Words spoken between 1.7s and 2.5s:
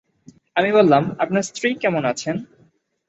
কেমন আছেন?